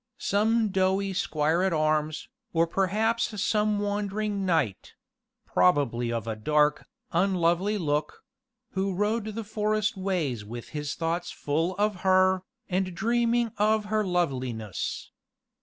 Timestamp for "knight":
4.47-4.95